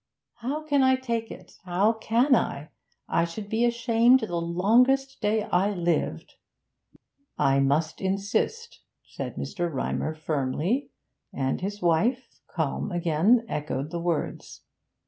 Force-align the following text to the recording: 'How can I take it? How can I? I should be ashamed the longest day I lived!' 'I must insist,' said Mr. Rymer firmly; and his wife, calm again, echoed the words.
'How 0.37 0.63
can 0.63 0.81
I 0.81 0.95
take 0.95 1.29
it? 1.29 1.59
How 1.63 1.93
can 1.93 2.33
I? 2.35 2.69
I 3.07 3.23
should 3.23 3.49
be 3.49 3.65
ashamed 3.65 4.21
the 4.21 4.41
longest 4.41 5.21
day 5.21 5.43
I 5.43 5.69
lived!' 5.75 6.37
'I 7.37 7.59
must 7.59 8.01
insist,' 8.01 8.81
said 9.03 9.35
Mr. 9.35 9.71
Rymer 9.71 10.15
firmly; 10.15 10.89
and 11.31 11.61
his 11.61 11.83
wife, 11.83 12.39
calm 12.47 12.91
again, 12.91 13.45
echoed 13.47 13.91
the 13.91 13.99
words. 14.01 14.61